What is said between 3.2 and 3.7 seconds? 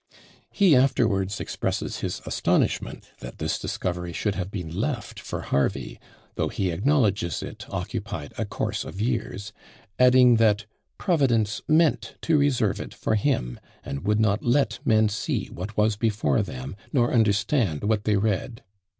this